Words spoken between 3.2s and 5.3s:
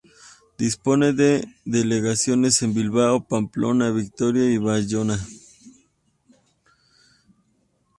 Pamplona, Vitoria y Bayona.